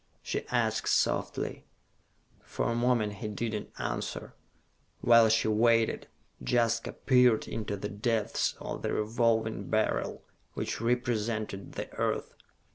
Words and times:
she 0.23 0.47
asked 0.47 0.89
softly. 0.91 1.63
For 2.41 2.65
a 2.65 2.73
moment 2.73 3.13
he 3.17 3.27
did 3.27 3.53
not 3.77 3.91
answer. 3.93 4.33
While 5.01 5.29
she 5.29 5.47
waited, 5.47 6.07
Jaska 6.43 6.93
peered 6.93 7.47
into 7.47 7.77
the 7.77 7.89
depths 7.89 8.55
of 8.59 8.81
the 8.81 8.93
Revolving 8.93 9.69
Beryl, 9.69 10.23
which 10.55 10.81
represented 10.81 11.73
the 11.73 11.93
earth. 11.99 12.33